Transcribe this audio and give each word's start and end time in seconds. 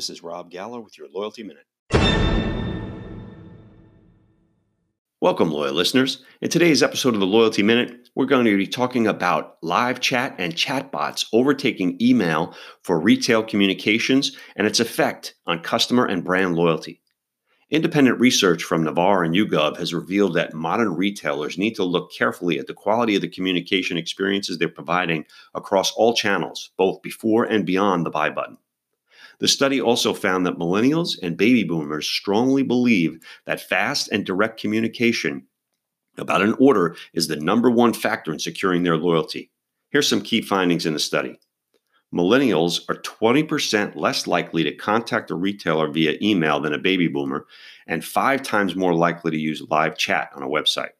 This 0.00 0.08
is 0.08 0.22
Rob 0.22 0.50
Gallo 0.50 0.80
with 0.80 0.96
your 0.96 1.08
Loyalty 1.12 1.42
Minute. 1.42 1.66
Welcome, 5.20 5.50
loyal 5.50 5.74
listeners. 5.74 6.24
In 6.40 6.48
today's 6.48 6.82
episode 6.82 7.12
of 7.12 7.20
the 7.20 7.26
Loyalty 7.26 7.62
Minute, 7.62 8.08
we're 8.14 8.24
going 8.24 8.46
to 8.46 8.56
be 8.56 8.66
talking 8.66 9.06
about 9.06 9.58
live 9.60 10.00
chat 10.00 10.34
and 10.38 10.54
chatbots 10.54 11.26
overtaking 11.34 11.98
email 12.00 12.54
for 12.82 12.98
retail 12.98 13.42
communications 13.42 14.34
and 14.56 14.66
its 14.66 14.80
effect 14.80 15.34
on 15.46 15.60
customer 15.60 16.06
and 16.06 16.24
brand 16.24 16.56
loyalty. 16.56 17.02
Independent 17.68 18.18
research 18.18 18.62
from 18.62 18.86
Narvar 18.86 19.22
and 19.22 19.34
YouGov 19.34 19.76
has 19.76 19.92
revealed 19.92 20.32
that 20.32 20.54
modern 20.54 20.94
retailers 20.96 21.58
need 21.58 21.74
to 21.74 21.84
look 21.84 22.10
carefully 22.10 22.58
at 22.58 22.66
the 22.66 22.72
quality 22.72 23.16
of 23.16 23.20
the 23.20 23.28
communication 23.28 23.98
experiences 23.98 24.56
they're 24.56 24.70
providing 24.70 25.26
across 25.54 25.92
all 25.92 26.14
channels, 26.14 26.70
both 26.78 27.02
before 27.02 27.44
and 27.44 27.66
beyond 27.66 28.06
the 28.06 28.10
buy 28.10 28.30
button. 28.30 28.56
The 29.40 29.48
study 29.48 29.80
also 29.80 30.12
found 30.12 30.46
that 30.46 30.58
millennials 30.58 31.18
and 31.22 31.36
baby 31.36 31.64
boomers 31.64 32.06
strongly 32.06 32.62
believe 32.62 33.18
that 33.46 33.60
fast 33.60 34.08
and 34.12 34.24
direct 34.24 34.60
communication 34.60 35.46
about 36.18 36.42
an 36.42 36.54
order 36.58 36.96
is 37.14 37.26
the 37.26 37.36
number 37.36 37.70
one 37.70 37.94
factor 37.94 38.32
in 38.32 38.38
securing 38.38 38.82
their 38.82 38.98
loyalty. 38.98 39.50
Here's 39.90 40.08
some 40.08 40.20
key 40.20 40.42
findings 40.42 40.86
in 40.86 40.92
the 40.92 40.98
study. 40.98 41.40
Millennials 42.14 42.80
are 42.88 42.96
20% 42.96 43.96
less 43.96 44.26
likely 44.26 44.64
to 44.64 44.74
contact 44.74 45.30
a 45.30 45.36
retailer 45.36 45.88
via 45.88 46.18
email 46.20 46.60
than 46.60 46.74
a 46.74 46.78
baby 46.78 47.08
boomer, 47.08 47.46
and 47.86 48.04
five 48.04 48.42
times 48.42 48.74
more 48.76 48.94
likely 48.94 49.30
to 49.30 49.38
use 49.38 49.62
live 49.70 49.96
chat 49.96 50.30
on 50.34 50.42
a 50.42 50.48
website. 50.48 50.90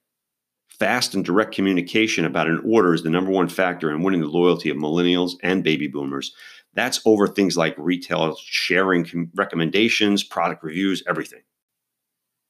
Fast 0.79 1.15
and 1.15 1.25
direct 1.25 1.55
communication 1.55 2.25
about 2.25 2.49
an 2.49 2.63
order 2.65 2.95
is 2.95 3.03
the 3.03 3.11
number 3.11 3.31
one 3.31 3.49
factor 3.49 3.91
in 3.91 4.03
winning 4.03 4.21
the 4.21 4.29
loyalty 4.29 4.71
of 4.71 4.77
millennials 4.77 5.33
and 5.43 5.63
baby 5.63 5.89
boomers. 5.89 6.33
That's 6.75 7.01
over 7.05 7.27
things 7.27 7.57
like 7.57 7.75
retail 7.77 8.37
sharing 8.43 9.31
recommendations, 9.35 10.23
product 10.23 10.63
reviews, 10.63 11.03
everything. 11.09 11.43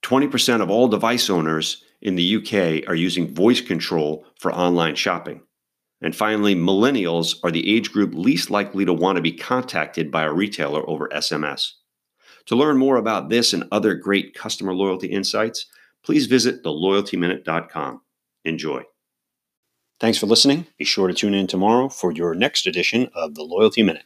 20% 0.03 0.61
of 0.61 0.69
all 0.69 0.87
device 0.87 1.29
owners 1.29 1.83
in 2.01 2.15
the 2.15 2.37
UK 2.37 2.87
are 2.87 2.95
using 2.95 3.33
voice 3.33 3.61
control 3.61 4.25
for 4.39 4.53
online 4.53 4.95
shopping. 4.95 5.41
And 6.01 6.15
finally, 6.15 6.55
millennials 6.55 7.35
are 7.43 7.51
the 7.51 7.75
age 7.75 7.91
group 7.91 8.13
least 8.15 8.49
likely 8.49 8.85
to 8.85 8.93
want 8.93 9.17
to 9.17 9.21
be 9.21 9.31
contacted 9.31 10.09
by 10.09 10.23
a 10.23 10.33
retailer 10.33 10.87
over 10.89 11.07
SMS. 11.09 11.73
To 12.47 12.55
learn 12.55 12.77
more 12.77 12.95
about 12.95 13.29
this 13.29 13.53
and 13.53 13.65
other 13.71 13.93
great 13.93 14.33
customer 14.33 14.73
loyalty 14.73 15.07
insights, 15.07 15.67
please 16.03 16.25
visit 16.25 16.63
theloyaltyminute.com. 16.63 18.01
Enjoy. 18.43 18.83
Thanks 19.99 20.17
for 20.17 20.25
listening. 20.25 20.65
Be 20.77 20.85
sure 20.85 21.07
to 21.07 21.13
tune 21.13 21.35
in 21.35 21.47
tomorrow 21.47 21.87
for 21.87 22.11
your 22.11 22.33
next 22.33 22.65
edition 22.65 23.09
of 23.13 23.35
the 23.35 23.43
Loyalty 23.43 23.83
Minute. 23.83 24.05